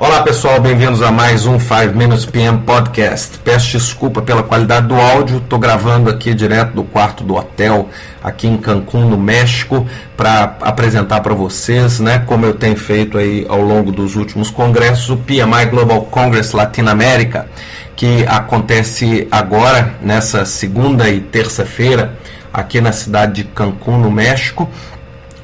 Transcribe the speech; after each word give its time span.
Olá 0.00 0.22
pessoal, 0.22 0.60
bem-vindos 0.60 1.02
a 1.02 1.10
mais 1.10 1.44
um 1.44 1.58
5 1.58 1.92
Minutes 1.92 2.24
PM 2.24 2.58
Podcast. 2.58 3.36
Peço 3.38 3.72
desculpa 3.72 4.22
pela 4.22 4.44
qualidade 4.44 4.86
do 4.86 4.94
áudio, 4.94 5.38
estou 5.38 5.58
gravando 5.58 6.08
aqui 6.08 6.32
direto 6.34 6.72
do 6.72 6.84
quarto 6.84 7.24
do 7.24 7.34
hotel 7.34 7.88
aqui 8.22 8.46
em 8.46 8.56
Cancún, 8.56 9.08
no 9.08 9.18
México, 9.18 9.84
para 10.16 10.56
apresentar 10.60 11.20
para 11.20 11.34
vocês, 11.34 11.98
né, 11.98 12.20
como 12.20 12.46
eu 12.46 12.54
tenho 12.54 12.76
feito 12.76 13.18
aí 13.18 13.44
ao 13.48 13.60
longo 13.60 13.90
dos 13.90 14.14
últimos 14.14 14.52
congressos, 14.52 15.10
o 15.10 15.16
PMI 15.16 15.66
Global 15.68 16.02
Congress 16.02 16.54
Latinoamérica, 16.54 17.48
que 17.96 18.24
acontece 18.28 19.26
agora 19.32 19.96
nessa 20.00 20.44
segunda 20.44 21.10
e 21.10 21.18
terça-feira 21.18 22.16
aqui 22.52 22.80
na 22.80 22.92
cidade 22.92 23.42
de 23.42 23.44
Cancún, 23.48 23.98
no 23.98 24.12
México 24.12 24.70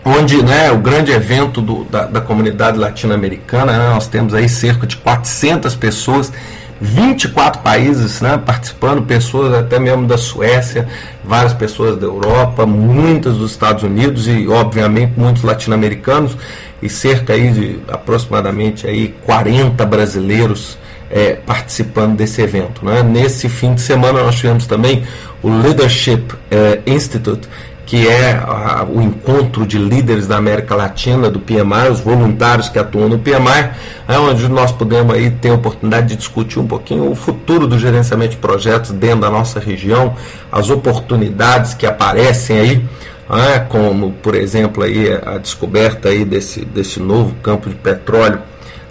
onde 0.04 0.42
né, 0.42 0.70
o 0.70 0.78
grande 0.78 1.10
evento 1.12 1.60
do, 1.62 1.84
da, 1.84 2.04
da, 2.04 2.20
comunidade 2.20 2.78
latino-americana, 2.78 3.72
né, 3.72 3.88
nós 3.94 4.06
temos 4.06 4.34
aí 4.34 4.48
cerca 4.48 4.86
de 4.86 4.96
400 4.98 5.74
pessoas, 5.76 6.30
24 6.80 7.62
países 7.62 8.20
né, 8.20 8.36
participando, 8.36 9.02
pessoas 9.02 9.54
até 9.54 9.78
mesmo 9.78 10.06
da 10.06 10.18
Suécia, 10.18 10.86
várias 11.24 11.54
pessoas 11.54 11.96
da 11.96 12.06
Europa, 12.06 12.66
muitas 12.66 13.38
dos 13.38 13.52
Estados 13.52 13.82
Unidos 13.82 14.28
e 14.28 14.46
obviamente 14.46 15.14
muitos 15.16 15.42
latino-americanos 15.42 16.36
e 16.82 16.88
cerca 16.90 17.32
aí 17.32 17.50
de 17.50 17.80
aproximadamente 17.88 18.86
aí 18.86 19.14
40 19.24 19.86
brasileiros 19.86 20.76
é, 21.10 21.34
participando 21.34 22.16
desse 22.16 22.42
evento. 22.42 22.84
Né? 22.84 23.02
Nesse 23.02 23.48
fim 23.48 23.74
de 23.74 23.80
semana 23.80 24.22
nós 24.22 24.34
tivemos 24.34 24.66
também 24.66 25.04
o 25.42 25.48
Leadership 25.48 26.34
é, 26.50 26.80
Institute, 26.86 27.48
que 27.86 28.08
é 28.08 28.32
a, 28.32 28.86
o 28.88 29.00
encontro 29.00 29.66
de 29.66 29.78
líderes 29.78 30.26
da 30.26 30.36
América 30.36 30.74
Latina, 30.74 31.30
do 31.30 31.38
PMI, 31.38 31.90
os 31.90 32.00
voluntários 32.00 32.68
que 32.68 32.78
atuam 32.78 33.08
no 33.08 33.18
PMI, 33.18 33.70
é 34.08 34.18
onde 34.18 34.48
nós 34.48 34.72
podemos 34.72 35.14
aí 35.14 35.30
ter 35.30 35.50
a 35.50 35.54
oportunidade 35.54 36.08
de 36.08 36.16
discutir 36.16 36.58
um 36.58 36.66
pouquinho 36.66 37.10
o 37.10 37.14
futuro 37.14 37.66
do 37.66 37.78
gerenciamento 37.78 38.32
de 38.32 38.36
projetos 38.38 38.90
dentro 38.90 39.20
da 39.20 39.30
nossa 39.30 39.60
região, 39.60 40.14
as 40.50 40.70
oportunidades 40.70 41.74
que 41.74 41.86
aparecem 41.86 42.58
aí, 42.58 42.84
é, 43.30 43.58
como 43.58 44.12
por 44.12 44.34
exemplo 44.34 44.82
aí 44.82 45.12
a 45.24 45.38
descoberta 45.38 46.08
aí 46.08 46.24
desse, 46.24 46.64
desse 46.64 47.00
novo 47.00 47.34
campo 47.42 47.68
de 47.68 47.74
petróleo 47.74 48.40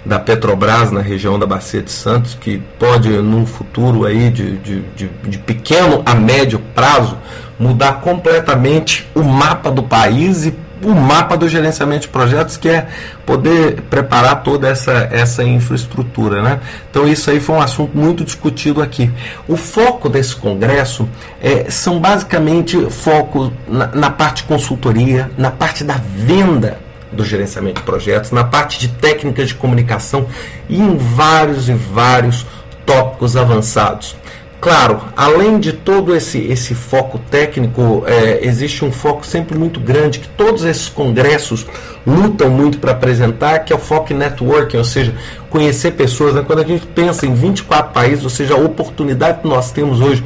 da 0.06 0.20
Petrobras 0.20 0.92
na 0.92 1.02
região 1.02 1.40
da 1.40 1.46
Bacia 1.46 1.82
de 1.82 1.92
Santos, 1.92 2.36
que 2.36 2.62
pode, 2.78 3.10
num 3.10 3.46
futuro 3.46 4.06
aí 4.06 4.30
de, 4.30 4.58
de, 4.58 4.82
de, 4.96 5.10
de, 5.24 5.38
pequeno 5.38 6.04
a 6.06 6.14
médio 6.14 6.60
prazo, 6.76 7.18
mudar 7.60 8.02
completamente 8.02 9.08
o 9.16 9.24
mapa 9.24 9.72
do 9.72 9.84
país 9.84 10.46
e 10.46 10.56
o 10.84 10.94
mapa 10.94 11.38
do 11.38 11.48
gerenciamento 11.48 12.02
de 12.02 12.08
projetos, 12.10 12.58
que 12.58 12.68
é 12.68 12.88
poder 13.26 13.82
preparar 13.90 14.44
toda 14.44 14.68
essa, 14.68 15.08
essa 15.12 15.44
infraestrutura. 15.44 16.42
Né? 16.42 16.60
Então, 16.90 17.08
isso 17.08 17.30
aí 17.30 17.40
foi 17.40 17.56
um 17.56 17.62
assunto 17.62 17.98
muito 17.98 18.24
discutido 18.24 18.82
aqui. 18.82 19.10
O 19.48 19.56
foco 19.56 20.10
desse 20.10 20.36
congresso 20.36 21.08
é, 21.42 21.70
são 21.70 22.00
basicamente 22.00 22.78
focos 22.90 23.52
na, 23.68 23.88
na 23.88 24.10
parte 24.10 24.44
consultoria, 24.44 25.32
na 25.38 25.52
parte 25.52 25.84
da 25.84 25.96
venda 26.16 26.78
do 27.12 27.24
gerenciamento 27.24 27.80
de 27.80 27.86
projetos, 27.86 28.32
na 28.32 28.44
parte 28.44 28.80
de 28.80 28.88
técnicas 28.88 29.50
de 29.50 29.56
comunicação 29.56 30.28
e 30.68 30.78
em 30.78 30.98
vários 30.98 31.70
e 31.70 31.74
vários 31.74 32.46
tópicos 32.86 33.38
avançados. 33.38 34.16
Claro, 34.64 35.02
além 35.18 35.60
de 35.60 35.74
todo 35.74 36.16
esse, 36.16 36.40
esse 36.40 36.74
foco 36.74 37.20
técnico, 37.20 38.06
é, 38.08 38.48
existe 38.48 38.86
um 38.86 38.94
foco 38.94 39.26
sempre 39.26 39.58
muito 39.58 39.78
grande 39.78 40.20
que 40.20 40.30
todos 40.30 40.64
esses 40.64 40.88
congressos 40.88 41.68
lutam 42.06 42.50
muito 42.50 42.80
para 42.80 42.92
apresentar, 42.92 43.60
que 43.60 43.72
é 43.72 43.76
o 43.76 43.80
foco 43.80 44.14
networking, 44.14 44.78
ou 44.78 44.84
seja, 44.84 45.14
conhecer 45.50 45.92
pessoas. 45.92 46.34
Né? 46.34 46.44
Quando 46.46 46.60
a 46.60 46.66
gente 46.66 46.86
pensa 46.88 47.26
em 47.26 47.34
24 47.34 47.94
países, 47.94 48.24
ou 48.24 48.30
seja, 48.30 48.54
a 48.54 48.58
oportunidade 48.58 49.42
que 49.42 49.48
nós 49.48 49.72
temos 49.72 50.02
hoje 50.02 50.24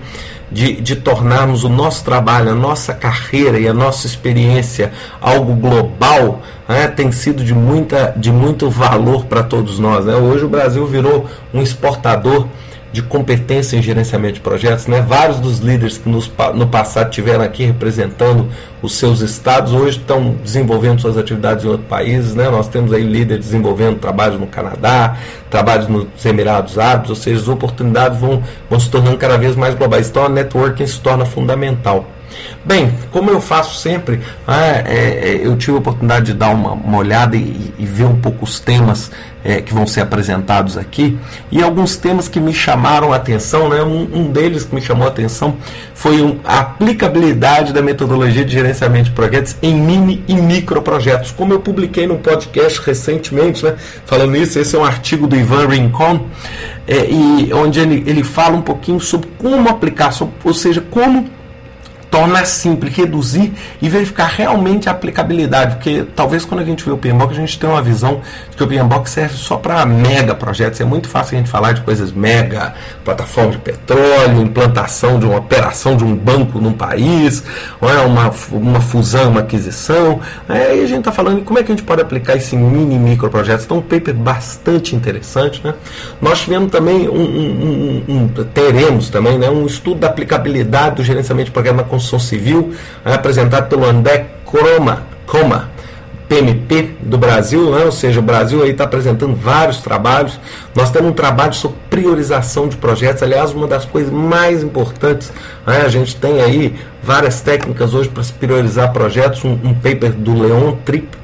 de, 0.52 0.80
de 0.82 0.96
tornarmos 0.96 1.64
o 1.64 1.70
nosso 1.70 2.04
trabalho, 2.04 2.52
a 2.52 2.56
nossa 2.56 2.94
carreira 2.94 3.60
e 3.60 3.68
a 3.68 3.74
nossa 3.74 4.08
experiência 4.08 4.92
algo 5.20 5.54
global, 5.54 6.42
né, 6.68 6.88
tem 6.88 7.12
sido 7.12 7.44
de, 7.44 7.54
muita, 7.54 8.14
de 8.16 8.32
muito 8.32 8.70
valor 8.70 9.26
para 9.26 9.44
todos 9.44 9.78
nós. 9.78 10.06
Né? 10.06 10.16
Hoje 10.16 10.46
o 10.46 10.50
Brasil 10.50 10.86
virou 10.88 11.26
um 11.54 11.62
exportador 11.62 12.48
de 12.92 13.02
competência 13.02 13.78
em 13.78 13.82
gerenciamento 13.82 14.36
de 14.36 14.40
projetos. 14.40 14.88
Né? 14.88 15.02
Vários 15.02 15.40
dos 15.40 15.60
líderes 15.60 15.98
que 15.98 16.10
nos, 16.10 16.32
no 16.56 16.68
passado 16.68 17.10
tiveram 17.10 17.44
aqui 17.44 17.66
representando 17.66 18.48
os 18.82 18.96
seus 18.96 19.22
estados, 19.22 19.74
hoje 19.74 19.98
estão 19.98 20.36
desenvolvendo 20.44 21.02
suas 21.02 21.18
atividades 21.18 21.66
em 21.68 21.72
outros 21.72 21.88
países. 21.88 22.36
Né? 22.36 22.50
Nós 22.50 22.68
temos 22.68 22.92
aí 22.94 23.04
líderes 23.04 23.46
desenvolvendo 23.46 24.00
trabalhos 24.00 24.40
no 24.40 24.48
Canadá, 24.48 25.18
trabalhos 25.50 25.88
nos 25.88 26.26
Emirados 26.26 26.80
Árabes, 26.80 27.10
ou 27.10 27.16
seja, 27.16 27.42
as 27.42 27.48
oportunidades 27.48 28.20
vão, 28.20 28.42
vão 28.70 28.80
se 28.80 28.90
tornando 28.90 29.18
cada 29.18 29.38
vez 29.38 29.56
mais 29.56 29.76
globais. 29.76 30.10
Então 30.10 30.26
a 30.26 30.30
networking 30.30 30.88
se 30.88 31.00
torna 31.00 31.26
fundamental. 31.26 32.06
Bem, 32.66 32.92
como 33.12 33.30
eu 33.30 33.40
faço 33.40 33.80
sempre, 33.80 34.20
é, 34.46 34.84
é, 34.86 35.40
eu 35.42 35.56
tive 35.56 35.78
a 35.78 35.80
oportunidade 35.80 36.28
de 36.28 36.34
dar 36.34 36.50
uma, 36.50 36.74
uma 36.74 36.98
olhada 36.98 37.38
e, 37.38 37.74
e, 37.80 37.86
ver 37.86 38.04
um 38.06 38.20
pouco 38.20 38.44
os 38.44 38.60
temas 38.60 39.10
é, 39.42 39.62
que 39.62 39.74
vão 39.74 39.88
ser 39.88 40.02
apresentados 40.02 40.78
aqui 40.78 41.18
e 41.50 41.64
alguns 41.64 41.96
temas 41.96 42.28
que 42.28 42.42
me 42.42 42.54
chamaram 42.54 43.14
a 43.14 43.16
atenção. 43.16 43.70
Né? 43.70 43.82
Um, 43.82 44.10
um 44.14 44.32
deles 44.32 44.66
que 44.66 44.76
me 44.76 44.82
chamou 44.82 45.08
a 45.08 45.10
atenção 45.10 45.56
foi 45.94 46.22
um, 46.22 46.40
a 46.44 46.60
aplicabilidade 46.60 47.72
da 47.72 47.82
metodologia 47.82 48.44
de 48.44 48.52
gerenciamento 48.52 49.06
de 49.06 49.12
projetos 49.12 49.56
em 49.62 49.74
mini 49.74 50.22
e 50.28 50.36
micro 50.36 50.82
projetos. 50.82 51.32
Como 51.32 51.54
eu 51.54 51.62
publiquei 51.62 52.06
no 52.06 52.18
podcast 52.18 52.82
recentemente, 52.86 53.64
né? 53.64 53.76
falando 54.06 54.36
isso, 54.36 54.60
esse 54.60 54.76
é 54.76 54.80
um 54.80 54.84
artigo 54.84 55.26
do 55.26 55.38
Ivan 55.38 55.68
Rincon, 55.68 56.26
é, 56.86 57.10
e 57.10 57.54
onde 57.54 57.80
ele, 57.80 58.04
ele 58.06 58.24
fala 58.24 58.58
um 58.58 58.62
pouquinho 58.62 59.00
sobre 59.00 59.30
como 59.38 59.70
aplicar, 59.70 60.12
sobre, 60.12 60.36
ou 60.44 60.54
seja, 60.54 60.82
como 60.82 61.37
torna 62.18 62.44
simples, 62.46 62.96
reduzir 62.96 63.54
e 63.80 63.88
verificar 63.88 64.26
realmente 64.26 64.90
a 64.90 64.92
aplicabilidade, 64.92 65.76
porque 65.76 66.04
talvez 66.16 66.44
quando 66.44 66.62
a 66.62 66.64
gente 66.64 66.84
vê 66.84 66.90
o 66.90 66.98
PMBOK, 66.98 67.32
a 67.32 67.36
gente 67.36 67.60
tem 67.60 67.70
uma 67.70 67.82
visão 67.82 68.22
de 68.50 68.58
que 68.58 68.64
o 68.64 68.68
PMBOK 68.68 69.08
serve 69.08 69.36
só 69.36 69.56
para 69.56 69.86
mega 69.86 70.34
projetos, 70.34 70.82
é 70.82 70.84
muito 70.84 71.08
fácil 71.08 71.36
a 71.36 71.38
gente 71.38 71.50
falar 71.50 71.74
de 71.74 71.82
coisas 71.82 72.12
mega, 72.12 72.74
plataforma 73.06 73.52
de 73.52 73.60
petróleo, 73.60 74.42
implantação 74.42 75.20
de 75.20 75.28
uma 75.28 75.38
operação 75.38 75.96
de 75.96 76.04
um 76.04 76.16
banco 76.16 76.60
num 76.60 76.74
país, 76.74 77.44
é 77.84 78.00
uma, 78.02 78.34
uma 78.52 78.82
fusão, 78.82 79.30
uma 79.30 79.42
aquisição, 79.42 80.20
é, 80.50 80.76
e 80.76 80.84
a 80.84 80.88
gente 80.88 81.00
está 81.00 81.12
falando 81.12 81.44
como 81.44 81.60
é 81.60 81.64
que 81.64 81.72
a 81.72 81.76
gente 81.76 81.86
pode 81.86 82.02
aplicar 82.02 82.36
isso 82.36 82.56
em 82.56 82.60
mini 82.60 82.98
micro 82.98 83.30
projetos, 83.30 83.66
então 83.66 83.78
um 83.78 83.82
paper 83.82 84.16
bastante 84.16 84.96
interessante, 84.96 85.62
né? 85.64 85.76
Nós 86.20 86.40
tivemos 86.40 86.72
também 86.72 87.08
um, 87.08 87.14
um, 87.14 88.04
um, 88.08 88.16
um 88.16 88.28
teremos 88.56 89.12
também, 89.12 89.38
né, 89.38 89.52
um 89.52 89.68
estudo 89.68 90.00
da 90.00 90.08
aplicabilidade 90.08 90.96
do 90.96 91.04
gerenciamento 91.04 91.46
de 91.46 91.52
programa 91.52 91.84
construção 91.84 92.07
civil, 92.20 92.74
é 93.04 93.14
apresentado 93.14 93.68
pelo 93.68 93.86
André 93.86 94.28
Croma, 94.46 95.04
Coma, 95.26 95.70
PMP 96.28 96.92
do 97.02 97.18
Brasil, 97.18 97.72
né? 97.72 97.86
ou 97.86 97.92
seja, 97.92 98.20
o 98.20 98.24
Brasil 98.24 98.62
aí 98.62 98.72
está 98.72 98.84
apresentando 98.84 99.36
vários 99.36 99.78
trabalhos. 99.78 100.40
Nós 100.76 100.92
temos 100.92 101.12
um 101.12 101.14
trabalho 101.14 101.54
sobre 101.54 101.78
priorização 101.90 102.68
de 102.68 102.76
projetos, 102.76 103.24
aliás, 103.24 103.52
uma 103.54 103.68
das 103.68 103.86
coisas 103.86 104.12
mais 104.12 104.62
importantes. 104.62 105.32
Né? 105.66 105.82
A 105.86 105.88
gente 105.88 106.16
tem 106.16 106.42
aí 106.42 106.76
várias 107.02 107.42
técnicas 107.42 107.94
hoje 107.94 108.10
para 108.10 108.24
se 108.24 108.34
priorizar 108.34 108.92
projetos, 108.92 109.44
um, 109.46 109.54
um 109.64 109.74
paper 109.74 110.12
do 110.12 110.42
Leon 110.42 110.74
Tripp. 110.84 111.18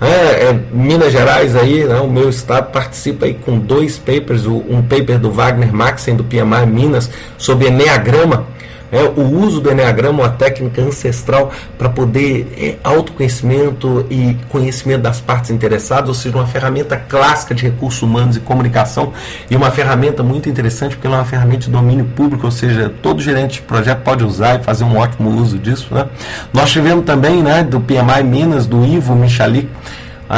É, 0.00 0.50
é, 0.50 0.60
Minas 0.72 1.12
Gerais 1.12 1.56
aí, 1.56 1.84
né, 1.84 1.98
o 2.00 2.08
meu 2.08 2.28
estado 2.28 2.70
participa 2.70 3.26
aí 3.26 3.34
com 3.34 3.58
dois 3.58 3.96
papers, 3.96 4.44
um 4.44 4.82
paper 4.82 5.18
do 5.18 5.30
Wagner 5.30 5.72
Maxen 5.72 6.16
do 6.16 6.24
PMI 6.24 6.66
Minas 6.66 7.10
sobre 7.38 7.68
Enneagrama, 7.68 8.46
é, 8.92 9.02
o 9.02 9.22
uso 9.40 9.60
do 9.60 9.70
Enneagrama, 9.70 10.22
uma 10.22 10.28
técnica 10.28 10.80
ancestral 10.82 11.50
para 11.76 11.88
poder 11.88 12.52
é, 12.56 12.76
autoconhecimento 12.84 14.06
e 14.10 14.36
conhecimento 14.48 15.02
das 15.02 15.20
partes 15.20 15.50
interessadas, 15.50 16.08
ou 16.08 16.14
seja, 16.14 16.36
uma 16.36 16.46
ferramenta 16.46 16.96
clássica 16.96 17.54
de 17.54 17.64
recursos 17.64 18.02
humanos 18.02 18.36
e 18.36 18.40
comunicação 18.40 19.12
e 19.50 19.56
uma 19.56 19.70
ferramenta 19.70 20.22
muito 20.22 20.48
interessante 20.48 20.96
porque 20.96 21.06
ela 21.06 21.16
é 21.16 21.18
uma 21.20 21.24
ferramenta 21.24 21.60
de 21.60 21.70
domínio 21.70 22.04
público, 22.04 22.46
ou 22.46 22.52
seja, 22.52 22.92
todo 23.02 23.20
gerente 23.20 23.54
de 23.54 23.62
projeto 23.62 24.02
pode 24.02 24.24
usar 24.24 24.60
e 24.60 24.62
fazer 24.62 24.84
um 24.84 24.96
ótimo 24.96 25.30
uso 25.30 25.58
disso. 25.58 25.94
Né? 25.94 26.06
Nós 26.52 26.70
tivemos 26.70 27.04
também 27.04 27.42
né, 27.42 27.62
do 27.62 27.80
PMI 27.80 28.22
Minas, 28.24 28.66
do 28.66 28.84
Ivo 28.84 29.14
Michalik, 29.14 29.68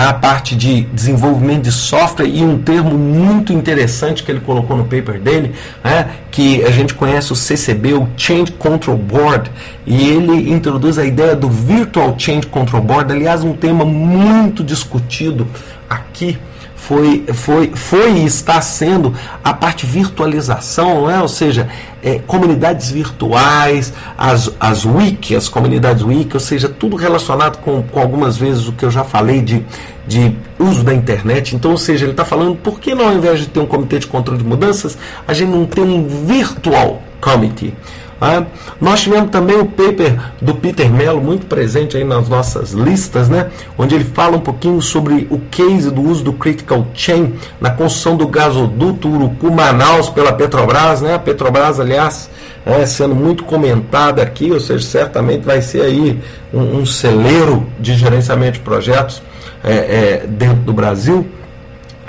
a 0.05 0.13
parte 0.13 0.55
de 0.55 0.83
desenvolvimento 0.83 1.63
de 1.63 1.73
software 1.73 2.27
e 2.27 2.45
um 2.45 2.59
termo 2.59 2.99
muito 2.99 3.51
interessante 3.51 4.23
que 4.23 4.31
ele 4.31 4.41
colocou 4.41 4.77
no 4.77 4.85
paper 4.85 5.19
dele, 5.19 5.55
né, 5.83 6.11
que 6.31 6.63
a 6.65 6.71
gente 6.71 6.93
conhece 6.93 7.33
o 7.33 7.37
CCB, 7.37 7.95
o 7.95 8.07
Change 8.15 8.53
Control 8.53 8.99
Board, 8.99 9.51
e 9.87 10.09
ele 10.09 10.53
introduz 10.53 10.99
a 10.99 11.05
ideia 11.05 11.35
do 11.35 11.49
Virtual 11.49 12.15
Change 12.19 12.47
Control 12.47 12.83
Board, 12.83 13.11
aliás, 13.11 13.43
um 13.43 13.55
tema 13.55 13.87
muito 13.87 14.63
discutido 14.63 15.49
aqui 15.89 16.39
foi, 16.77 17.25
foi, 17.33 17.73
foi 17.75 18.13
e 18.13 18.27
está 18.27 18.61
sendo 18.61 19.13
a 19.43 19.53
parte 19.53 19.85
virtualização, 19.85 21.11
é? 21.11 21.21
ou 21.21 21.27
seja, 21.27 21.69
é, 22.03 22.21
comunidades 22.21 22.91
virtuais, 22.91 23.93
as, 24.17 24.53
as 24.61 24.85
wiki, 24.85 25.35
as 25.35 25.49
comunidades 25.49 26.05
wiki, 26.05 26.35
ou 26.35 26.41
seja, 26.41 26.69
tudo 26.69 26.95
relacionado 26.95 27.59
com, 27.59 27.83
com 27.83 27.99
algumas 27.99 28.37
vezes 28.37 28.69
o 28.69 28.73
que 28.73 28.85
eu 28.85 28.91
já 28.91 29.03
falei 29.03 29.41
de, 29.41 29.65
de 30.07 30.37
uso 30.59 30.85
da 30.85 30.95
internet. 30.95 31.57
Então, 31.57 31.73
ou 31.73 31.79
seja, 31.79 32.05
ele 32.05 32.13
está 32.13 32.25
falando 32.25 32.55
por 32.57 32.79
que 32.79 32.95
não, 32.95 33.09
ao 33.09 33.15
invés 33.15 33.41
de 33.41 33.49
ter 33.49 33.59
um 33.59 33.67
comitê 33.67 33.99
de 33.99 34.07
controle 34.07 34.41
de 34.41 34.47
mudanças, 34.47 34.97
a 35.27 35.33
gente 35.33 35.49
não 35.49 35.65
tem 35.65 35.83
um 35.83 36.07
virtual 36.27 37.03
committee? 37.21 37.75
Ah, 38.21 38.45
nós 38.81 39.03
tivemos 39.03 39.31
também 39.31 39.57
o 39.61 39.67
paper 39.67 40.19
do 40.41 40.55
Peter 40.55 40.91
Mello, 40.91 41.21
muito 41.21 41.45
presente 41.47 41.99
aí 41.99 42.05
nas 42.05 42.29
nossas 42.29 42.73
listas, 42.73 43.29
né? 43.29 43.51
onde 43.77 43.95
ele 43.95 44.05
fala 44.05 44.37
um 44.37 44.41
pouquinho 44.41 44.81
sobre 44.81 45.27
o 45.31 45.39
case 45.51 45.91
do 45.91 46.01
uso 46.01 46.25
do 46.25 46.33
Critical 46.33 46.87
Chain 46.95 47.35
na 47.61 47.71
construção 47.71 48.17
do 48.17 48.27
gasoduto 48.27 49.09
Urucu-Manaus 49.09 50.09
pela 50.09 50.33
Petrobras. 50.33 51.03
Né? 51.03 51.15
A 51.15 51.19
Petrobras, 51.19 51.79
aliás, 51.79 52.31
é, 52.65 52.87
sendo 52.87 53.15
muito 53.15 53.45
comentada 53.45 54.23
aqui, 54.23 54.51
ou 54.51 54.61
seja, 54.61 54.85
certamente 54.85 55.45
vai 55.45 55.61
ser 55.61 55.83
aí 55.83 56.19
um, 56.53 56.79
um 56.79 56.87
celeiro 56.87 57.67
de 57.79 57.95
gerenciamento 57.95 58.55
de 58.55 58.61
projetos 58.61 59.23
é, 59.63 59.73
é, 59.73 60.27
dentro 60.27 60.63
do 60.63 60.73
Brasil. 60.73 61.27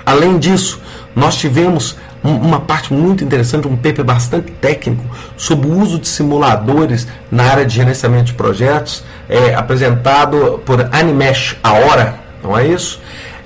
Além 0.06 0.40
disso, 0.40 0.80
nós 1.14 1.36
tivemos 1.36 1.98
uma 2.24 2.60
parte 2.60 2.94
muito 2.94 3.24
interessante, 3.24 3.68
um 3.68 3.76
paper 3.76 4.04
bastante 4.04 4.52
técnico 4.54 5.04
sobre 5.36 5.68
o 5.68 5.80
uso 5.80 6.00
de 6.00 6.08
simuladores 6.08 7.08
na 7.32 7.44
área 7.44 7.66
de 7.66 7.76
gerenciamento 7.76 8.26
de 8.26 8.34
projetos, 8.34 9.04
é, 9.30 9.54
apresentado 9.54 10.62
por 10.66 10.90
Animesh 10.92 11.58
Hora, 11.64 12.16
não 12.44 12.58
é 12.58 12.68
isso? 12.68 13.00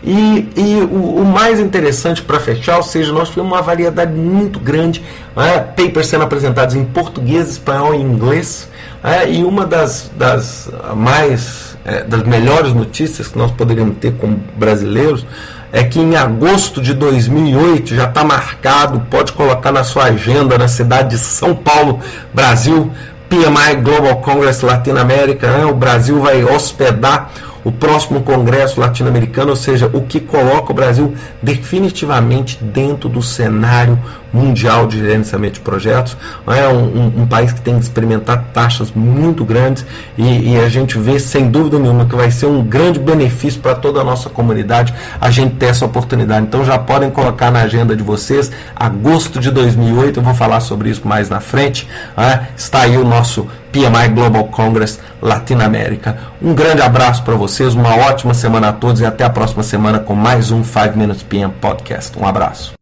E, 0.03 0.49
e 0.55 0.75
o, 0.91 1.21
o, 1.21 1.25
mais 1.25 1.59
interessante 1.59 2.23
para 2.23 2.39
fechar, 2.39 2.77
ou 2.77 2.83
seja, 2.83 3.11
nós 3.13 3.29
tivemos 3.29 3.51
uma 3.51 3.61
variedade 3.61 4.11
muito 4.11 4.59
grande, 4.59 5.03
é, 5.35 5.59
papers 5.59 6.07
sendo 6.07 6.23
apresentados 6.23 6.73
em 6.73 6.83
português, 6.83 7.51
espanhol 7.51 7.93
e 7.93 7.97
inglês, 7.97 8.67
é, 9.03 9.31
e 9.31 9.43
uma 9.43 9.63
das, 9.63 10.09
das 10.17 10.71
mais 10.95 11.70
é, 11.85 12.03
das 12.03 12.23
melhores 12.23 12.73
notícias 12.73 13.27
que 13.27 13.37
nós 13.37 13.51
poderíamos 13.51 13.97
ter 13.97 14.13
como 14.13 14.39
brasileiros 14.57 15.25
é 15.71 15.83
que 15.83 15.99
em 15.99 16.15
agosto 16.15 16.81
de 16.81 16.93
2008 16.93 17.95
já 17.95 18.05
está 18.05 18.23
marcado, 18.23 18.99
pode 19.09 19.31
colocar 19.31 19.71
na 19.71 19.83
sua 19.83 20.05
agenda 20.05 20.57
na 20.57 20.67
cidade 20.67 21.11
de 21.11 21.17
São 21.17 21.55
Paulo, 21.55 22.01
Brasil, 22.33 22.91
PMI 23.29 23.81
Global 23.81 24.17
Congress 24.17 24.65
Latinoamérica. 24.65 25.49
Né? 25.49 25.65
O 25.65 25.73
Brasil 25.73 26.19
vai 26.19 26.43
hospedar 26.43 27.31
o 27.63 27.71
próximo 27.71 28.21
Congresso 28.21 28.79
Latino-Americano, 28.79 29.51
ou 29.51 29.55
seja, 29.55 29.89
o 29.93 30.01
que 30.01 30.19
coloca 30.19 30.71
o 30.71 30.75
Brasil 30.75 31.15
definitivamente 31.41 32.61
dentro 32.61 33.07
do 33.07 33.21
cenário 33.21 33.97
mundial 34.33 34.87
de 34.87 34.99
gerenciamento 34.99 35.55
de 35.55 35.59
projetos. 35.61 36.17
É 36.47 36.67
um, 36.67 36.83
um, 36.83 37.21
um 37.21 37.27
país 37.27 37.51
que 37.51 37.61
tem 37.61 37.75
que 37.75 37.83
experimentar 37.83 38.45
taxas 38.53 38.91
muito 38.91 39.43
grandes 39.43 39.85
e, 40.17 40.53
e, 40.53 40.59
a 40.59 40.69
gente 40.69 40.97
vê, 40.97 41.19
sem 41.19 41.49
dúvida 41.49 41.79
nenhuma, 41.79 42.05
que 42.05 42.15
vai 42.15 42.31
ser 42.31 42.45
um 42.45 42.63
grande 42.63 42.99
benefício 42.99 43.59
para 43.61 43.75
toda 43.75 44.01
a 44.01 44.03
nossa 44.03 44.29
comunidade 44.29 44.93
a 45.19 45.29
gente 45.29 45.55
ter 45.55 45.67
essa 45.67 45.85
oportunidade. 45.85 46.45
Então 46.45 46.63
já 46.63 46.77
podem 46.77 47.09
colocar 47.09 47.51
na 47.51 47.61
agenda 47.61 47.95
de 47.95 48.03
vocês, 48.03 48.51
agosto 48.75 49.39
de 49.39 49.51
2008, 49.51 50.19
eu 50.19 50.23
vou 50.23 50.33
falar 50.33 50.59
sobre 50.61 50.89
isso 50.89 51.07
mais 51.07 51.29
na 51.29 51.39
frente. 51.39 51.87
É, 52.17 52.47
está 52.55 52.81
aí 52.81 52.97
o 52.97 53.05
nosso 53.05 53.47
PMI 53.71 54.09
Global 54.13 54.45
Congress 54.45 54.99
Latinoamérica. 55.21 56.17
Um 56.41 56.53
grande 56.53 56.81
abraço 56.81 57.23
para 57.23 57.35
vocês, 57.35 57.73
uma 57.73 57.95
ótima 57.95 58.33
semana 58.33 58.69
a 58.69 58.73
todos 58.73 59.01
e 59.01 59.05
até 59.05 59.23
a 59.23 59.29
próxima 59.29 59.63
semana 59.63 59.99
com 59.99 60.13
mais 60.13 60.51
um 60.51 60.63
5 60.63 60.97
Minutes 60.97 61.23
PM 61.23 61.53
Podcast. 61.53 62.17
Um 62.19 62.27
abraço. 62.27 62.80